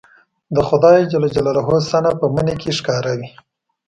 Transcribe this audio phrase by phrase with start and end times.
[0.55, 0.99] د خدای
[1.89, 3.29] صنع په مني کې ښکاره وي